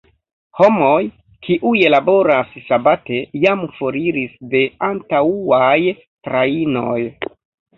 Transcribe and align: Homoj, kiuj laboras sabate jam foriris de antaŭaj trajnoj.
Homoj, 0.59 1.01
kiuj 1.47 1.73
laboras 1.95 2.55
sabate 2.71 3.19
jam 3.43 3.63
foriris 3.77 4.35
de 4.55 4.63
antaŭaj 4.89 5.79
trajnoj. 6.01 6.99